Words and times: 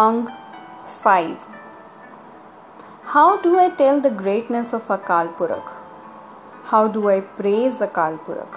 Ang 0.00 0.26
5 0.90 1.46
How 3.14 3.36
do 3.46 3.58
I 3.62 3.68
tell 3.80 4.00
the 4.00 4.12
greatness 4.20 4.72
of 4.72 4.86
Akal 4.86 5.28
Purakh? 5.36 5.70
How 6.70 6.88
do 6.88 7.10
I 7.10 7.20
praise 7.20 7.82
Akal 7.82 8.16
Purakh? 8.24 8.56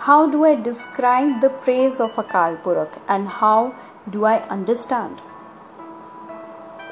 How 0.00 0.28
do 0.28 0.44
I 0.44 0.56
describe 0.56 1.40
the 1.40 1.48
praise 1.48 2.00
of 2.00 2.16
Akal 2.16 2.60
Purakh 2.62 2.98
and 3.08 3.28
how 3.28 3.72
do 4.10 4.26
I 4.26 4.40
understand? 4.56 5.22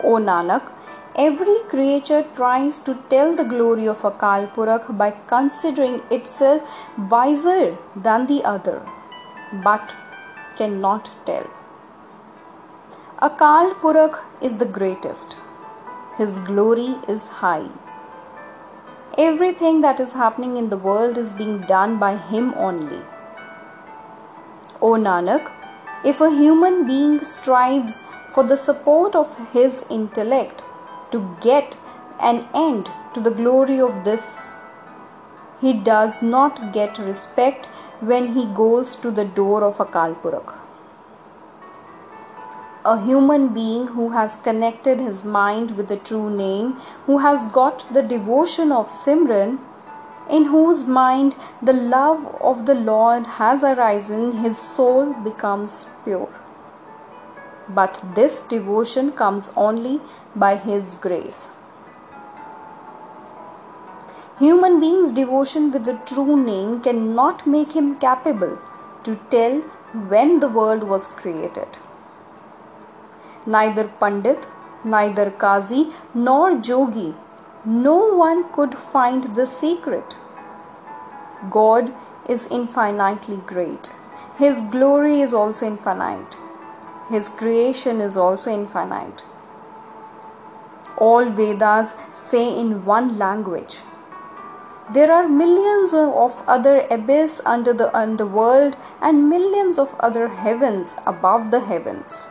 O 0.02 0.14
Nanak, 0.28 0.72
every 1.14 1.58
creature 1.74 2.24
tries 2.34 2.78
to 2.78 2.94
tell 3.10 3.36
the 3.36 3.44
glory 3.44 3.86
of 3.86 4.00
Akal 4.12 4.50
Purakh 4.54 4.96
by 4.96 5.10
considering 5.34 6.00
itself 6.10 6.88
wiser 7.10 7.76
than 7.94 8.24
the 8.24 8.42
other, 8.56 8.80
but 9.62 9.94
cannot 10.56 11.14
tell. 11.26 11.55
Akal 13.22 13.72
Purakh 13.80 14.16
is 14.42 14.56
the 14.58 14.66
greatest. 14.66 15.38
His 16.18 16.38
glory 16.38 16.96
is 17.08 17.28
high. 17.28 17.68
Everything 19.16 19.80
that 19.80 20.00
is 20.00 20.12
happening 20.12 20.58
in 20.58 20.68
the 20.68 20.76
world 20.76 21.16
is 21.16 21.32
being 21.32 21.62
done 21.62 21.98
by 21.98 22.18
Him 22.18 22.52
only. 22.58 23.00
O 24.82 24.90
Nanak, 25.06 25.50
if 26.04 26.20
a 26.20 26.28
human 26.28 26.86
being 26.86 27.24
strives 27.24 28.02
for 28.34 28.44
the 28.44 28.58
support 28.58 29.16
of 29.16 29.34
his 29.54 29.86
intellect 29.88 30.62
to 31.10 31.24
get 31.40 31.78
an 32.20 32.46
end 32.54 32.90
to 33.14 33.20
the 33.20 33.30
glory 33.30 33.80
of 33.80 34.04
this, 34.04 34.58
he 35.62 35.72
does 35.72 36.20
not 36.20 36.70
get 36.74 36.98
respect 36.98 37.64
when 38.12 38.34
he 38.34 38.44
goes 38.44 38.94
to 38.96 39.10
the 39.10 39.24
door 39.24 39.64
of 39.64 39.78
Akal 39.78 40.14
Purakh 40.20 40.65
a 42.90 42.96
human 43.04 43.46
being 43.54 43.86
who 43.88 44.10
has 44.10 44.38
connected 44.38 45.00
his 45.00 45.24
mind 45.24 45.76
with 45.76 45.88
the 45.88 45.96
true 46.08 46.30
name, 46.30 46.72
who 47.06 47.18
has 47.18 47.46
got 47.46 47.86
the 47.92 48.02
devotion 48.02 48.70
of 48.70 48.86
Simran, 48.86 49.58
in 50.30 50.44
whose 50.46 50.84
mind 50.84 51.36
the 51.60 51.72
love 51.72 52.24
of 52.40 52.64
the 52.66 52.74
Lord 52.74 53.26
has 53.38 53.64
arisen, 53.64 54.32
his 54.38 54.56
soul 54.58 55.12
becomes 55.28 55.86
pure. 56.04 56.28
But 57.68 58.00
this 58.14 58.40
devotion 58.40 59.12
comes 59.12 59.50
only 59.56 60.00
by 60.36 60.56
His 60.56 60.94
grace. 60.94 61.50
Human 64.38 64.78
being's 64.80 65.10
devotion 65.10 65.70
with 65.72 65.84
the 65.84 65.98
true 66.06 66.36
name 66.44 66.80
cannot 66.80 67.46
make 67.46 67.72
him 67.72 67.96
capable 67.96 68.58
to 69.02 69.16
tell 69.30 69.60
when 70.14 70.38
the 70.40 70.48
world 70.48 70.84
was 70.84 71.06
created. 71.08 71.66
Neither 73.46 73.88
Pandit, 73.88 74.46
neither 74.84 75.30
Qazi, 75.30 75.92
nor 76.14 76.56
Jogi, 76.56 77.14
no 77.64 77.96
one 78.14 78.50
could 78.52 78.74
find 78.76 79.34
the 79.36 79.46
secret. 79.46 80.16
God 81.50 81.92
is 82.28 82.46
infinitely 82.50 83.36
great. 83.46 83.92
His 84.36 84.62
glory 84.62 85.20
is 85.20 85.32
also 85.32 85.66
infinite. 85.66 86.36
His 87.08 87.28
creation 87.28 88.00
is 88.00 88.16
also 88.16 88.52
infinite. 88.52 89.24
All 90.98 91.26
Vedas 91.26 91.94
say 92.16 92.58
in 92.58 92.84
one 92.84 93.16
language. 93.18 93.82
There 94.92 95.12
are 95.12 95.28
millions 95.28 95.92
of 95.94 96.42
other 96.46 96.86
abyss 96.90 97.40
under 97.44 97.72
the 97.72 97.96
underworld 97.96 98.76
and 99.00 99.28
millions 99.28 99.78
of 99.78 99.94
other 100.00 100.28
heavens 100.28 100.96
above 101.06 101.50
the 101.50 101.60
heavens. 101.60 102.28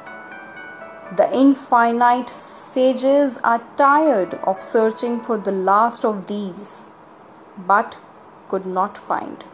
The 1.14 1.32
infinite 1.32 2.30
sages 2.30 3.38
are 3.44 3.62
tired 3.78 4.34
of 4.44 4.60
searching 4.60 5.22
for 5.22 5.38
the 5.38 5.52
last 5.52 6.04
of 6.04 6.26
these, 6.26 6.86
but 7.68 7.96
could 8.50 8.66
not 8.66 8.98
find. 8.98 9.46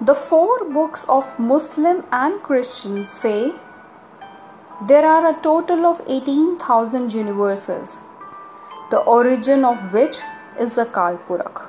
The 0.00 0.14
four 0.14 0.64
books 0.64 1.04
of 1.06 1.38
Muslim 1.38 2.02
and 2.10 2.42
Christian 2.42 3.04
say 3.04 3.52
there 4.88 5.04
are 5.04 5.28
a 5.28 5.38
total 5.42 5.84
of 5.84 6.00
18,000 6.08 7.12
universes, 7.12 8.00
the 8.90 9.00
origin 9.00 9.66
of 9.66 9.92
which 9.92 10.16
is 10.58 10.78
Akal 10.78 11.18
Purakh. 11.26 11.68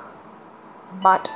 But 1.04 1.30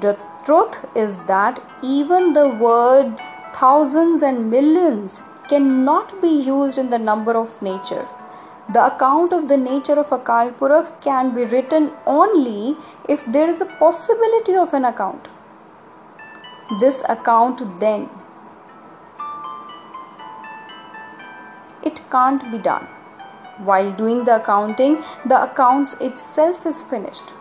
the 0.00 0.16
truth 0.46 0.86
is 0.96 1.24
that 1.24 1.60
even 1.82 2.32
the 2.32 2.48
word 2.48 3.18
thousands 3.52 4.22
and 4.22 4.50
millions 4.50 5.22
cannot 5.48 6.20
be 6.22 6.28
used 6.28 6.78
in 6.78 6.90
the 6.90 6.98
number 6.98 7.36
of 7.36 7.60
nature. 7.62 8.06
The 8.70 8.84
account 8.86 9.32
of 9.32 9.48
the 9.48 9.56
nature 9.56 9.98
of 9.98 10.10
Akal 10.10 10.52
Purakh 10.58 11.00
can 11.00 11.34
be 11.34 11.44
written 11.44 11.90
only 12.06 12.76
if 13.08 13.24
there 13.24 13.48
is 13.48 13.62
a 13.62 13.64
possibility 13.64 14.54
of 14.54 14.74
an 14.74 14.84
account. 14.84 15.28
This 16.80 17.02
account 17.08 17.62
then 17.80 18.10
it 21.82 22.02
can't 22.10 22.50
be 22.52 22.58
done. 22.58 22.84
While 23.58 23.90
doing 23.92 24.24
the 24.24 24.36
accounting, 24.36 25.02
the 25.24 25.42
accounts 25.42 25.94
itself 26.00 26.66
is 26.66 26.82
finished. 26.82 27.32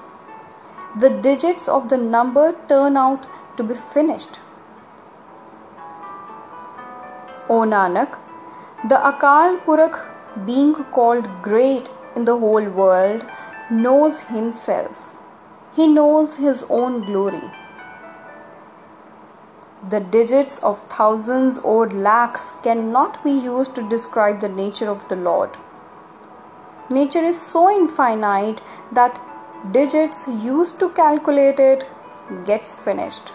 The 0.97 1.09
digits 1.09 1.67
of 1.67 1.89
the 1.89 1.97
number 1.97 2.55
turn 2.67 2.95
out 2.95 3.27
to 3.57 3.63
be 3.63 3.75
finished. 3.75 4.39
O 7.49 7.61
Nanak, 7.61 8.17
the 8.89 8.95
Akal 8.95 9.59
Purakh, 9.65 10.45
being 10.45 10.73
called 10.95 11.27
great 11.41 11.89
in 12.15 12.25
the 12.25 12.37
whole 12.37 12.65
world, 12.65 13.25
knows 13.71 14.23
himself. 14.23 15.15
He 15.73 15.87
knows 15.87 16.35
his 16.37 16.65
own 16.69 17.05
glory. 17.05 17.49
The 19.89 20.01
digits 20.01 20.59
of 20.59 20.83
thousands 20.89 21.59
or 21.59 21.87
lakhs 21.87 22.51
cannot 22.63 23.23
be 23.23 23.31
used 23.31 23.75
to 23.75 23.87
describe 23.87 24.41
the 24.41 24.49
nature 24.49 24.89
of 24.89 25.07
the 25.07 25.15
Lord. 25.15 25.51
Nature 26.91 27.23
is 27.31 27.39
so 27.39 27.69
infinite 27.69 28.61
that 28.91 29.21
digits 29.71 30.27
used 30.27 30.79
to 30.81 30.89
calculate 30.89 31.59
it 31.59 31.85
gets 32.43 32.75
finished. 32.75 33.31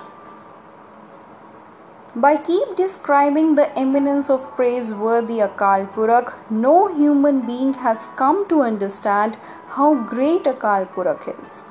By 2.14 2.36
keep 2.36 2.76
describing 2.76 3.54
the 3.54 3.74
eminence 3.74 4.28
of 4.28 4.54
praiseworthy 4.54 5.38
Akal 5.38 5.90
Purakh, 5.92 6.34
no 6.50 6.94
human 6.94 7.46
being 7.46 7.72
has 7.72 8.06
come 8.16 8.46
to 8.48 8.60
understand 8.60 9.38
how 9.68 9.94
great 9.94 10.42
Akal 10.44 10.86
Purakh 10.92 11.42
is. 11.42 11.62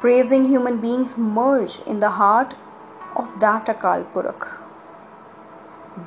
Praising 0.00 0.46
human 0.46 0.80
beings 0.80 1.18
merge 1.18 1.80
in 1.86 2.00
the 2.00 2.08
heart 2.12 2.54
of 3.14 3.38
that 3.40 3.66
Akal 3.66 4.10
Purakh. 4.14 4.58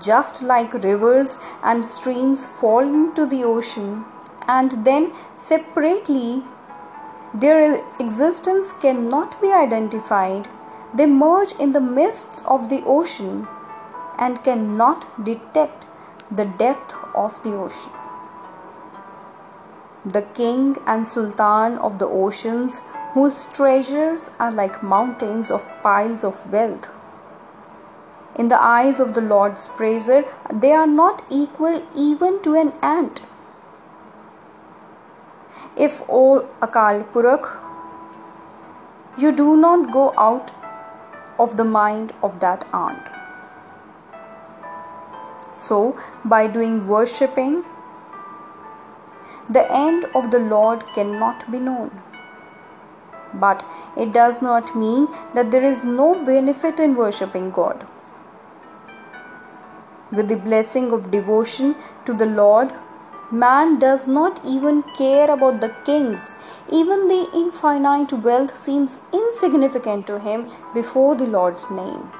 Just 0.02 0.42
like 0.42 0.74
rivers 0.74 1.38
and 1.62 1.86
streams 1.86 2.48
fall 2.48 2.80
into 2.80 3.28
the 3.28 3.44
ocean 3.44 4.06
and 4.48 4.84
then 4.84 5.14
separately 5.36 6.42
their 7.36 7.80
existence 8.00 8.74
cannot 8.74 9.40
be 9.40 9.52
identified 9.52 10.48
they 10.94 11.06
merge 11.06 11.54
in 11.60 11.72
the 11.72 11.82
mists 11.82 12.46
of 12.46 12.70
the 12.70 12.84
ocean 12.86 13.48
and 14.18 14.44
cannot 14.44 15.26
detect 15.26 15.86
the 16.30 16.46
depth 16.46 16.96
of 17.16 17.42
the 17.44 17.54
ocean. 17.54 17.92
The 20.06 20.22
king 20.22 20.78
and 20.86 21.08
sultan 21.08 21.78
of 21.78 21.98
the 22.00 22.08
oceans, 22.08 22.82
whose 23.14 23.46
treasures 23.46 24.32
are 24.40 24.52
like 24.52 24.84
mountains 24.84 25.50
of 25.50 25.72
piles 25.82 26.24
of 26.24 26.52
wealth. 26.52 26.90
In 28.36 28.48
the 28.48 28.62
eyes 28.62 29.00
of 29.00 29.14
the 29.14 29.22
Lord's 29.22 29.68
praiser, 29.68 30.24
they 30.52 30.72
are 30.74 30.88
not 30.88 31.24
equal 31.30 31.84
even 31.96 32.42
to 32.42 32.56
an 32.56 32.74
ant. 32.82 33.22
If, 35.78 36.02
O 36.10 36.48
Akal 36.62 37.04
Purakh, 37.14 37.60
you 39.18 39.32
do 39.32 39.56
not 39.56 39.92
go 39.92 40.14
out 40.18 40.52
of 41.44 41.58
the 41.58 41.70
mind 41.76 42.14
of 42.22 42.40
that 42.40 42.66
ant. 42.74 43.10
So, 45.52 45.80
by 46.26 46.48
doing 46.48 46.88
worshipping, 46.88 47.64
the 49.50 49.66
end 49.72 50.06
of 50.16 50.32
the 50.32 50.40
Lord 50.40 50.86
cannot 50.96 51.52
be 51.52 51.60
known. 51.60 51.92
But 53.34 53.66
it 53.98 54.14
does 54.14 54.42
not 54.42 54.76
mean 54.76 55.08
that 55.34 55.52
there 55.52 55.64
is 55.64 55.84
no 55.84 56.08
benefit 56.26 56.80
in 56.80 56.96
worshipping 56.96 57.52
God. 57.52 57.86
With 60.12 60.30
the 60.30 60.38
blessing 60.38 60.92
of 60.92 61.12
devotion 61.12 61.76
to 62.06 62.14
the 62.14 62.26
Lord, 62.26 62.72
Man 63.42 63.80
does 63.80 64.08
not 64.08 64.40
even 64.46 64.84
care 64.96 65.32
about 65.32 65.60
the 65.60 65.70
kings. 65.86 66.36
Even 66.72 67.08
the 67.08 67.28
infinite 67.34 68.12
wealth 68.26 68.56
seems 68.56 69.00
insignificant 69.12 70.06
to 70.06 70.20
him 70.20 70.52
before 70.76 71.16
the 71.16 71.26
Lord's 71.26 71.72
name. 71.72 72.12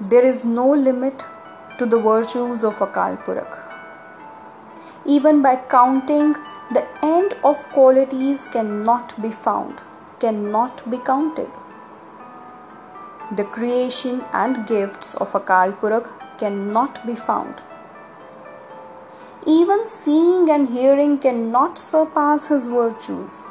There 0.00 0.24
is 0.24 0.44
no 0.44 0.68
limit 0.68 1.24
to 1.78 1.84
the 1.84 1.98
virtues 1.98 2.62
of 2.62 2.76
Akal 2.76 3.16
Purakh. 3.24 3.56
Even 5.04 5.42
by 5.42 5.56
counting, 5.56 6.34
the 6.72 6.86
end 7.02 7.34
of 7.42 7.56
qualities 7.70 8.46
cannot 8.46 9.20
be 9.20 9.32
found, 9.32 9.82
cannot 10.20 10.88
be 10.88 10.98
counted. 10.98 11.50
The 13.32 13.48
creation 13.58 14.22
and 14.32 14.64
gifts 14.68 15.16
of 15.16 15.32
Akal 15.32 15.76
Purakh 15.80 16.38
cannot 16.38 17.04
be 17.04 17.16
found. 17.16 17.64
Even 19.46 19.86
seeing 19.86 20.50
and 20.50 20.68
hearing 20.68 21.18
cannot 21.18 21.78
surpass 21.78 22.48
his 22.48 22.66
virtues. 22.66 23.44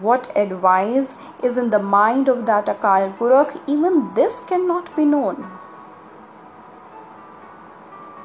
What 0.00 0.30
advice 0.36 1.16
is 1.42 1.56
in 1.56 1.70
the 1.70 1.78
mind 1.78 2.28
of 2.28 2.44
that 2.46 2.66
Akal 2.66 3.16
Purakh, 3.16 3.60
even 3.66 4.12
this 4.14 4.40
cannot 4.40 4.94
be 4.96 5.04
known. 5.04 5.50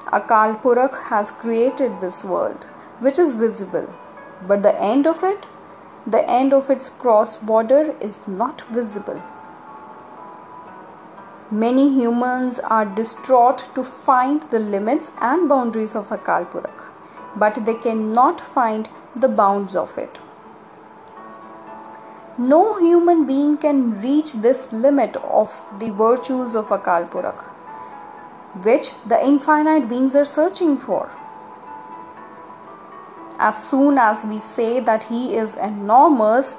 Akal 0.07 0.61
Purakh 0.61 1.03
has 1.09 1.31
created 1.31 1.99
this 1.99 2.23
world, 2.23 2.65
which 2.99 3.19
is 3.19 3.35
visible, 3.35 3.87
but 4.45 4.63
the 4.63 4.81
end 4.81 5.07
of 5.07 5.23
it, 5.23 5.45
the 6.05 6.29
end 6.29 6.53
of 6.53 6.69
its 6.69 6.89
cross 6.89 7.37
border, 7.37 7.95
is 8.01 8.27
not 8.27 8.61
visible. 8.69 9.21
Many 11.49 11.87
humans 11.93 12.59
are 12.59 12.83
distraught 12.83 13.69
to 13.73 13.81
find 13.81 14.41
the 14.49 14.59
limits 14.59 15.13
and 15.21 15.47
boundaries 15.47 15.95
of 15.95 16.09
Akal 16.09 16.45
Purakh, 16.51 16.83
but 17.37 17.63
they 17.63 17.75
cannot 17.75 18.41
find 18.41 18.89
the 19.15 19.29
bounds 19.29 19.73
of 19.73 19.97
it. 19.97 20.19
No 22.37 22.77
human 22.77 23.25
being 23.25 23.55
can 23.55 24.01
reach 24.01 24.33
this 24.33 24.73
limit 24.73 25.15
of 25.23 25.65
the 25.79 25.89
virtues 25.91 26.53
of 26.53 26.67
Akal 26.67 27.09
Purakh, 27.09 27.43
which 28.65 28.91
the 29.05 29.25
infinite 29.25 29.87
beings 29.87 30.17
are 30.17 30.25
searching 30.25 30.77
for. 30.77 31.09
As 33.39 33.69
soon 33.69 33.97
as 33.97 34.25
we 34.25 34.37
say 34.37 34.81
that 34.81 35.05
he 35.05 35.33
is 35.33 35.55
enormous, 35.55 36.57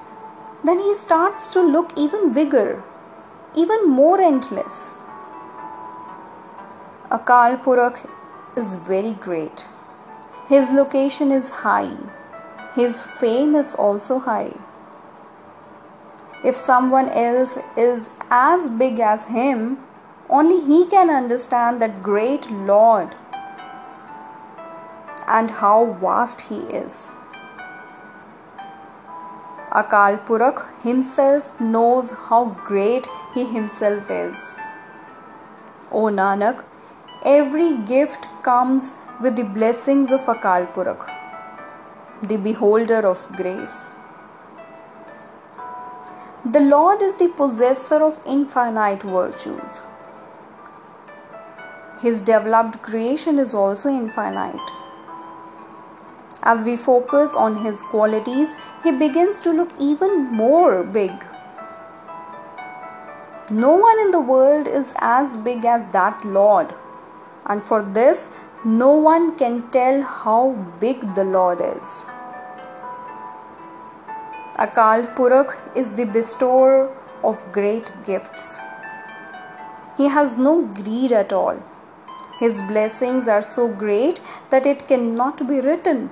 then 0.65 0.79
he 0.79 0.95
starts 0.95 1.51
to 1.51 1.61
look 1.61 1.93
even 1.95 2.33
bigger 2.33 2.83
even 3.57 3.89
more 3.89 4.21
endless. 4.21 4.99
Akal 7.11 7.63
Purakh 7.63 8.09
is 8.57 8.75
very 8.75 9.15
great. 9.15 9.67
His 10.47 10.71
location 10.73 11.33
is 11.33 11.51
high. 11.51 11.97
His 12.75 13.03
fame 13.03 13.55
is 13.55 13.75
also 13.75 14.19
high. 14.19 14.55
If 16.45 16.55
someone 16.55 17.09
else 17.11 17.59
is 17.77 18.11
as 18.31 18.69
big 18.71 19.01
as 19.01 19.27
him, 19.27 19.79
only 20.31 20.61
he 20.61 20.87
can 20.87 21.11
understand 21.11 21.81
that 21.81 22.03
great 22.03 22.51
Lord 22.51 23.17
and 25.27 25.51
how 25.51 25.97
vast 26.01 26.43
he 26.43 26.61
is. 26.83 27.13
Akal 29.71 30.25
Purakh 30.25 30.61
himself 30.83 31.61
knows 31.61 32.11
how 32.11 32.57
great 32.65 33.07
he 33.35 33.45
himself 33.45 34.11
is. 34.11 34.59
O 35.93 36.05
Nanak, 36.05 36.65
every 37.23 37.77
gift 37.77 38.27
comes 38.43 38.95
with 39.21 39.37
the 39.37 39.45
blessings 39.45 40.11
of 40.11 40.21
Akal 40.23 40.73
Purakh, 40.73 41.07
the 42.23 42.39
beholder 42.39 43.07
of 43.07 43.29
grace. 43.37 43.93
The 46.47 46.61
Lord 46.61 47.03
is 47.03 47.17
the 47.17 47.29
possessor 47.29 48.03
of 48.03 48.21
infinite 48.27 49.03
virtues. 49.03 49.83
His 52.01 52.23
developed 52.23 52.81
creation 52.81 53.39
is 53.39 53.53
also 53.53 53.91
infinite. 53.91 54.63
As 56.51 56.65
we 56.65 56.77
focus 56.77 57.35
on 57.47 57.57
his 57.65 57.83
qualities, 57.95 58.57
he 58.83 58.93
begins 59.07 59.39
to 59.41 59.53
look 59.63 59.75
even 59.79 60.25
more 60.43 60.83
big 60.83 61.27
no 63.51 63.75
one 63.77 63.99
in 64.01 64.11
the 64.11 64.21
world 64.21 64.69
is 64.69 64.95
as 64.99 65.35
big 65.35 65.65
as 65.65 65.89
that 65.89 66.23
Lord, 66.23 66.75
and 67.47 67.63
for 67.63 67.83
this, 67.83 68.35
no 68.63 68.91
one 68.91 69.39
can 69.39 69.71
tell 69.71 70.03
how 70.03 70.53
big 70.79 71.15
the 71.15 71.25
Lord 71.25 71.63
is. 71.63 72.05
Akal 74.59 75.15
Purakh 75.15 75.57
is 75.75 75.93
the 75.93 76.05
bestower 76.05 76.95
of 77.25 77.43
great 77.53 77.91
gifts. 78.05 78.59
He 79.97 80.09
has 80.09 80.37
no 80.37 80.67
greed 80.67 81.13
at 81.13 81.33
all. 81.33 81.63
His 82.39 82.61
blessings 82.63 83.29
are 83.29 83.43
so 83.43 83.67
great 83.67 84.21
that 84.51 84.67
it 84.67 84.87
cannot 84.87 85.49
be 85.49 85.61
written. 85.61 86.11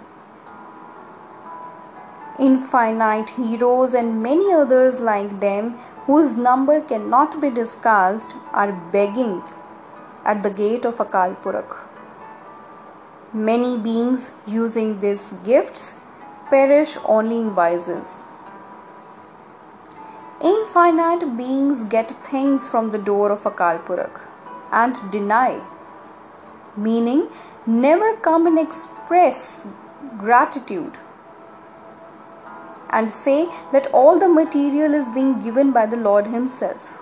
Infinite 2.39 3.31
heroes 3.31 3.95
and 3.95 4.23
many 4.23 4.53
others 4.53 5.01
like 5.01 5.41
them 5.41 5.79
whose 6.07 6.37
number 6.37 6.81
cannot 6.81 7.41
be 7.41 7.51
discussed, 7.51 8.35
are 8.53 8.73
begging 8.93 9.43
at 10.25 10.43
the 10.43 10.51
gate 10.51 10.85
of 10.85 10.99
Akal 10.99 11.35
Purakh. 11.43 11.87
Many 13.33 13.77
beings 13.77 14.35
using 14.47 15.01
these 15.01 15.33
gifts 15.45 16.01
perish 16.51 16.97
only 17.05 17.39
in 17.39 17.51
vices. 17.51 18.19
Infinite 20.43 21.37
beings 21.37 21.83
get 21.85 22.11
things 22.25 22.69
from 22.69 22.91
the 22.91 22.99
door 22.99 23.33
of 23.33 23.43
Akal 23.45 23.83
Purakh 23.85 24.21
and 24.71 25.01
deny, 25.11 25.63
meaning 26.77 27.29
never 27.67 28.15
come 28.17 28.47
and 28.47 28.59
express 28.59 29.67
gratitude 30.19 30.99
and 32.99 33.13
say 33.13 33.39
that 33.73 33.89
all 34.03 34.19
the 34.19 34.29
material 34.29 34.95
is 35.01 35.11
being 35.17 35.33
given 35.47 35.73
by 35.73 35.87
the 35.95 35.99
Lord 36.09 36.29
Himself. 36.35 36.93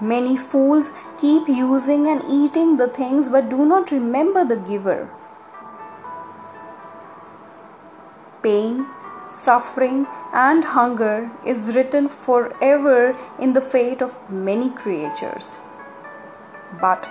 Many 0.00 0.36
fools 0.36 0.90
keep 1.18 1.48
using 1.48 2.08
and 2.12 2.24
eating 2.38 2.76
the 2.78 2.88
things 2.88 3.28
but 3.28 3.48
do 3.48 3.64
not 3.64 3.92
remember 3.92 4.44
the 4.44 4.56
giver. 4.56 5.08
Pain, 8.42 8.86
suffering, 9.28 10.06
and 10.32 10.64
hunger 10.64 11.30
is 11.46 11.74
written 11.76 12.08
forever 12.08 13.16
in 13.38 13.52
the 13.52 13.60
fate 13.60 14.02
of 14.02 14.18
many 14.30 14.68
creatures. 14.70 15.62
But, 16.80 17.08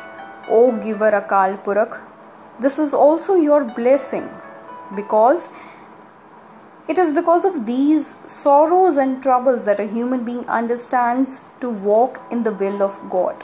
O 0.50 0.72
giver 0.84 1.12
Akal 1.12 1.58
Purakh, 1.64 2.02
this 2.60 2.78
is 2.78 2.94
also 2.94 3.36
your 3.36 3.64
blessing 3.64 4.30
because 4.96 5.50
it 6.88 6.98
is 6.98 7.14
because 7.14 7.46
of 7.46 7.66
these 7.66 8.16
sorrows 8.32 8.98
and 8.98 9.24
troubles 9.24 9.66
that 9.66 9.80
a 9.80 9.88
human 9.88 10.26
being 10.26 10.46
understands 10.50 11.42
to 11.62 11.70
walk 11.70 12.22
in 12.30 12.44
the 12.44 12.54
will 12.54 12.84
of 12.84 13.00
God. 13.10 13.44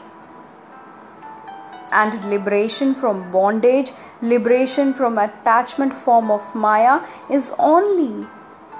And 1.91 2.23
liberation 2.29 2.93
from 2.93 3.31
bondage, 3.31 3.91
liberation 4.21 4.93
from 4.93 5.17
attachment 5.17 5.93
form 5.93 6.29
of 6.29 6.53
Maya 6.53 7.01
is 7.31 7.53
only 7.57 8.27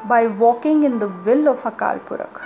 by 0.07 0.27
walking 0.27 0.83
in 0.83 0.99
the 0.99 1.07
will 1.07 1.47
of 1.47 1.61
Akal 1.63 1.99
Purakh. 2.05 2.45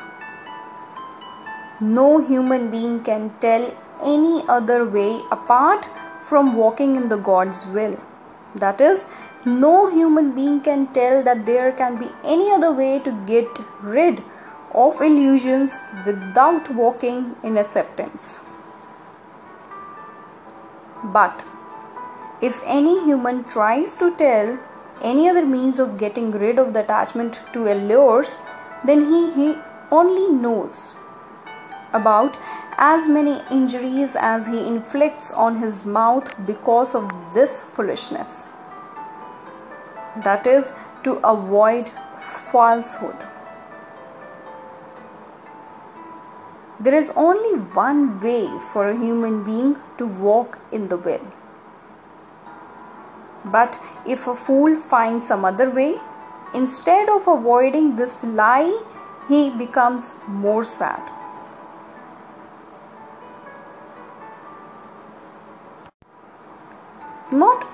No 1.82 2.26
human 2.26 2.72
being 2.72 3.04
can 3.04 3.32
tell 3.42 3.76
any 4.02 4.44
other 4.48 4.86
way 4.86 5.20
apart 5.32 5.90
from 6.22 6.54
walking 6.54 6.96
in 6.96 7.10
the 7.10 7.18
God's 7.18 7.66
will. 7.68 8.00
That 8.56 8.82
is, 8.82 9.08
no 9.46 9.90
human 9.90 10.34
being 10.34 10.62
can 10.62 10.88
tell 10.94 11.24
that 11.24 11.46
there 11.46 11.72
can 11.72 11.98
be 11.98 12.10
any 12.24 12.52
other 12.52 12.72
way 12.72 13.00
to 13.00 13.12
get 13.26 13.48
rid 13.82 14.24
of 14.74 15.02
illusions 15.02 15.78
without 16.06 16.70
walking 16.74 17.36
in 17.44 17.58
acceptance. 17.58 18.42
But 21.04 21.44
if 22.42 22.62
any 22.66 23.04
human 23.04 23.44
tries 23.44 23.96
to 23.96 24.16
tell 24.16 24.60
any 25.02 25.30
other 25.30 25.46
means 25.46 25.80
of 25.80 25.98
getting 25.98 26.32
rid 26.32 26.60
of 26.60 26.74
the 26.74 26.82
attachment 26.82 27.42
to 27.54 27.72
allures, 27.72 28.40
then 28.86 29.10
he, 29.12 29.32
he 29.32 29.56
only 29.92 30.34
knows 30.34 30.96
about 31.94 32.38
as 32.78 33.08
many 33.08 33.40
injuries 33.52 34.16
as 34.20 34.48
he 34.48 34.66
inflicts 34.68 35.32
on 35.32 35.60
his 35.60 35.86
mouth 35.86 36.34
because 36.46 36.96
of 36.96 37.12
this 37.34 37.62
foolishness. 37.62 38.46
That 40.24 40.48
is 40.48 40.74
to 41.04 41.14
avoid 41.26 41.90
falsehood. 42.52 43.16
There 46.80 46.94
is 46.94 47.12
only 47.16 47.60
one 47.74 48.20
way 48.20 48.50
for 48.72 48.90
a 48.90 48.98
human 48.98 49.44
being 49.44 49.78
to 49.98 50.06
walk 50.06 50.60
in 50.72 50.90
the 50.90 50.98
will. 50.98 51.26
But 53.46 53.80
if 54.06 54.28
a 54.28 54.36
fool 54.36 54.78
finds 54.78 55.28
some 55.28 55.46
other 55.46 55.70
way, 55.70 55.96
instead 56.54 57.10
of 57.10 57.28
avoiding 57.28 57.96
this 57.96 58.24
lie, 58.24 58.82
he 59.30 59.50
becomes 59.50 60.14
more 60.28 60.64
sad. 60.64 61.13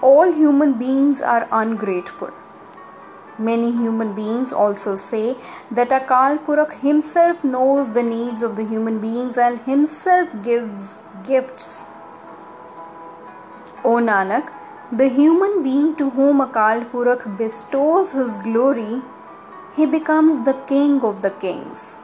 All 0.10 0.32
human 0.42 0.78
beings 0.78 1.22
are 1.22 1.48
ungrateful. 1.52 2.32
Many 3.48 3.72
human 3.72 4.14
beings 4.16 4.52
also 4.52 4.96
say 4.96 5.36
that 5.72 5.94
Akal 5.98 6.40
Purakh 6.46 6.74
himself 6.82 7.44
knows 7.44 7.94
the 7.94 8.04
needs 8.04 8.42
of 8.48 8.56
the 8.56 8.66
human 8.72 9.00
beings 9.04 9.38
and 9.38 9.60
himself 9.68 10.34
gives 10.48 10.98
gifts. 11.28 11.84
O 13.84 13.94
Nanak, 14.10 14.52
the 14.92 15.08
human 15.20 15.64
being 15.64 15.96
to 16.02 16.10
whom 16.18 16.42
Akal 16.48 16.84
Purakh 16.92 17.26
bestows 17.38 18.12
his 18.12 18.36
glory, 18.50 19.02
he 19.78 19.86
becomes 19.86 20.44
the 20.44 20.58
king 20.74 21.00
of 21.14 21.22
the 21.22 21.32
kings. 21.46 21.98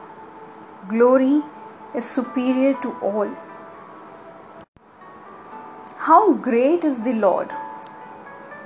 Glory 0.88 1.42
is 1.94 2.08
superior 2.08 2.74
to 2.86 2.96
all. 3.10 3.36
How 6.08 6.32
great 6.50 6.84
is 6.84 7.04
the 7.04 7.14
Lord! 7.28 7.52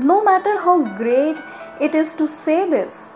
No 0.03 0.25
matter 0.25 0.59
how 0.59 0.97
great 0.97 1.41
it 1.79 1.95
is 1.95 2.15
to 2.15 2.27
say 2.27 2.69
this, 2.71 3.13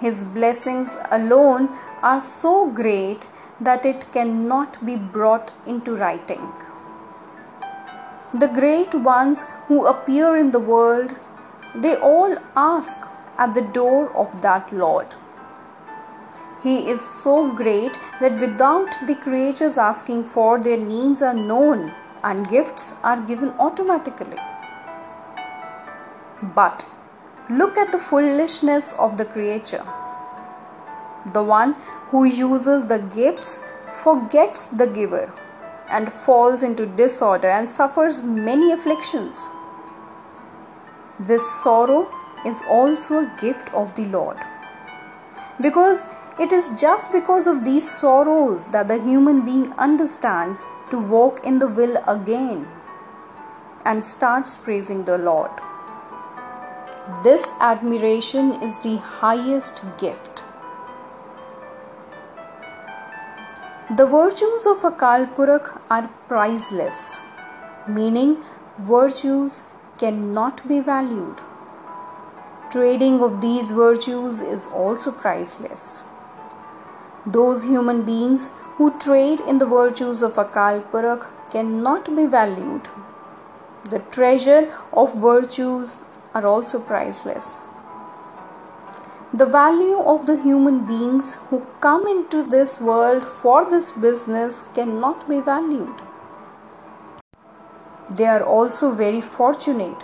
His 0.00 0.24
blessings 0.24 0.96
alone 1.12 1.68
are 2.02 2.20
so 2.20 2.70
great 2.70 3.26
that 3.60 3.86
it 3.86 4.10
cannot 4.12 4.84
be 4.84 4.96
brought 4.96 5.52
into 5.64 5.94
writing. 5.94 6.50
The 8.32 8.48
great 8.48 8.94
ones 8.94 9.44
who 9.68 9.86
appear 9.86 10.36
in 10.36 10.50
the 10.50 10.58
world, 10.58 11.14
they 11.76 11.94
all 11.96 12.36
ask 12.56 13.06
at 13.38 13.54
the 13.54 13.62
door 13.62 14.10
of 14.16 14.42
that 14.42 14.72
Lord. 14.72 15.14
He 16.64 16.90
is 16.90 17.00
so 17.00 17.52
great 17.52 17.96
that 18.20 18.40
without 18.40 18.96
the 19.06 19.14
creatures 19.14 19.78
asking 19.78 20.24
for, 20.24 20.58
their 20.58 20.78
needs 20.78 21.22
are 21.22 21.34
known 21.34 21.92
and 22.24 22.48
gifts 22.48 22.96
are 23.04 23.20
given 23.20 23.50
automatically. 23.60 24.38
But 26.42 26.84
look 27.48 27.76
at 27.78 27.92
the 27.92 27.98
foolishness 27.98 28.94
of 28.94 29.16
the 29.16 29.24
creature. 29.24 29.84
The 31.32 31.42
one 31.42 31.74
who 32.10 32.24
uses 32.24 32.86
the 32.88 32.98
gifts 32.98 33.64
forgets 34.02 34.66
the 34.66 34.86
giver 34.86 35.32
and 35.88 36.12
falls 36.12 36.62
into 36.62 36.86
disorder 36.86 37.48
and 37.48 37.68
suffers 37.68 38.22
many 38.22 38.72
afflictions. 38.72 39.48
This 41.20 41.48
sorrow 41.62 42.10
is 42.44 42.62
also 42.68 43.20
a 43.20 43.36
gift 43.40 43.72
of 43.72 43.94
the 43.94 44.06
Lord. 44.06 44.38
Because 45.60 46.04
it 46.40 46.50
is 46.50 46.70
just 46.80 47.12
because 47.12 47.46
of 47.46 47.64
these 47.64 47.88
sorrows 47.88 48.66
that 48.68 48.88
the 48.88 49.00
human 49.00 49.44
being 49.44 49.72
understands 49.74 50.64
to 50.90 50.98
walk 50.98 51.44
in 51.46 51.58
the 51.58 51.68
will 51.68 52.02
again 52.08 52.66
and 53.84 54.02
starts 54.02 54.56
praising 54.56 55.04
the 55.04 55.18
Lord. 55.18 55.50
This 57.24 57.52
admiration 57.58 58.62
is 58.62 58.80
the 58.82 58.96
highest 58.98 59.82
gift. 59.98 60.44
The 63.96 64.06
virtues 64.06 64.66
of 64.66 64.82
Akal 64.82 65.34
Purakh 65.34 65.80
are 65.90 66.08
priceless, 66.28 67.18
meaning 67.88 68.36
virtues 68.78 69.64
cannot 69.98 70.68
be 70.68 70.78
valued. 70.78 71.40
Trading 72.70 73.20
of 73.20 73.40
these 73.40 73.72
virtues 73.72 74.40
is 74.40 74.68
also 74.68 75.10
priceless. 75.10 76.04
Those 77.26 77.64
human 77.64 78.04
beings 78.04 78.52
who 78.76 78.96
trade 79.00 79.40
in 79.40 79.58
the 79.58 79.66
virtues 79.66 80.22
of 80.22 80.34
Akal 80.36 80.88
Purakh 80.92 81.26
cannot 81.50 82.14
be 82.14 82.26
valued. 82.26 82.88
The 83.90 83.98
treasure 83.98 84.72
of 84.92 85.12
virtues 85.16 86.04
are 86.34 86.46
also 86.46 86.80
priceless. 86.80 87.62
The 89.34 89.46
value 89.46 89.98
of 89.98 90.26
the 90.26 90.36
human 90.36 90.84
beings 90.84 91.34
who 91.48 91.64
come 91.80 92.06
into 92.06 92.42
this 92.44 92.78
world 92.80 93.24
for 93.24 93.64
this 93.68 93.90
business 93.90 94.64
cannot 94.74 95.26
be 95.28 95.40
valued. 95.40 96.02
They 98.14 98.26
are 98.26 98.42
also 98.42 98.90
very 98.94 99.22
fortunate 99.22 100.02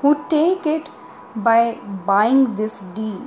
who 0.00 0.14
take 0.28 0.66
it 0.66 0.90
by 1.36 1.78
buying 2.04 2.56
this 2.56 2.82
deal. 2.82 3.22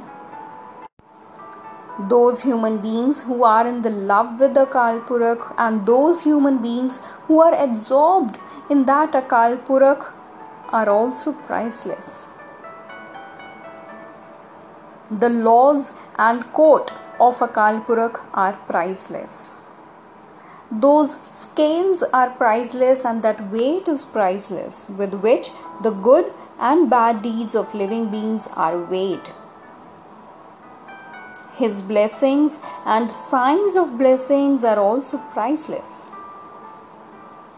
Those 2.10 2.44
human 2.44 2.80
beings 2.80 3.24
who 3.24 3.44
are 3.44 3.66
in 3.66 3.82
the 3.82 3.90
love 3.90 4.40
with 4.40 4.54
the 4.54 4.66
Akal 4.66 5.06
Purakh 5.08 5.54
and 5.58 5.86
those 5.86 6.24
human 6.24 6.62
beings 6.62 7.00
who 7.28 7.40
are 7.40 7.54
absorbed 7.64 8.38
in 8.70 8.86
that 8.86 9.14
Akal 9.14 9.58
Purakh 9.66 10.14
are 10.72 10.90
also 10.90 11.34
priceless. 11.34 12.30
The 15.12 15.30
laws 15.30 15.94
and 16.18 16.44
court 16.54 16.92
of 17.20 17.40
Purakh 17.40 18.20
are 18.34 18.54
priceless. 18.68 19.60
Those 20.72 21.20
scales 21.22 22.04
are 22.14 22.30
priceless 22.30 23.04
and 23.04 23.24
that 23.24 23.52
weight 23.52 23.88
is 23.88 24.06
priceless 24.06 24.88
with 24.88 25.16
which 25.16 25.50
the 25.82 25.90
good 25.90 26.32
and 26.60 26.90
bad 26.90 27.24
deeds 27.24 27.56
of 27.56 27.74
living 27.74 28.12
beings 28.12 28.48
are 28.56 28.78
weighed. 28.78 29.30
His 31.56 31.82
blessings 31.82 32.60
and 32.86 33.10
signs 33.12 33.76
of 33.76 33.98
blessings 33.98 34.64
are 34.64 34.78
also 34.78 35.18
priceless. 35.34 36.08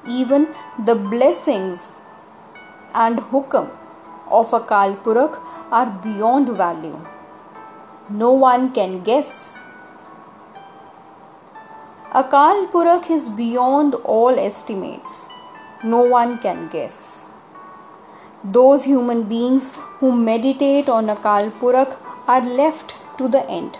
Even 0.07 0.47
the 0.85 0.95
blessings 0.95 1.91
and 2.93 3.17
hukam 3.31 3.69
of 4.29 4.51
Akal 4.51 4.95
Purakh 5.03 5.39
are 5.71 5.87
beyond 6.03 6.49
value. 6.49 6.99
No 8.09 8.31
one 8.31 8.71
can 8.71 9.01
guess. 9.03 9.57
Akal 12.13 12.69
Purakh 12.71 13.09
is 13.09 13.29
beyond 13.29 13.95
all 14.05 14.39
estimates. 14.39 15.27
No 15.83 16.01
one 16.01 16.37
can 16.39 16.67
guess. 16.69 17.27
Those 18.43 18.85
human 18.85 19.23
beings 19.23 19.73
who 19.99 20.15
meditate 20.15 20.89
on 20.89 21.07
Akal 21.07 21.51
Purakh 21.51 21.97
are 22.27 22.41
left 22.41 22.95
to 23.17 23.27
the 23.27 23.49
end. 23.49 23.79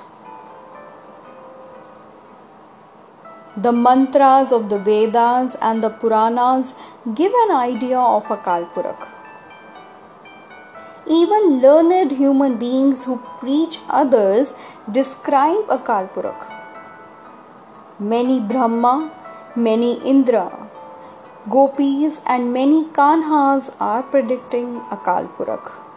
The 3.58 3.74
mantras 3.74 4.54
of 4.54 4.70
the 4.70 4.80
Vedas 4.80 5.58
and 5.62 5.84
the 5.84 5.90
Puranas 5.90 6.74
give 7.14 7.34
an 7.34 7.58
idea 7.58 8.00
of 8.00 8.24
Akal 8.28 8.72
Purakh. 8.72 9.10
Even 11.06 11.60
learned 11.60 12.14
human 12.14 12.56
beings 12.58 13.04
who 13.04 13.18
preach 13.40 13.80
others 13.90 14.58
describe 14.90 15.68
Akal 15.68 16.10
Purakh. 16.14 16.50
Many 18.00 18.40
Brahma, 18.40 19.12
many 19.54 19.96
Indra, 20.00 20.70
Gopis, 21.50 22.22
and 22.26 22.54
many 22.54 22.86
Kanhas 22.86 23.76
are 23.82 24.04
predicting 24.04 24.78
a 24.90 24.96
Purakh. 24.96 25.91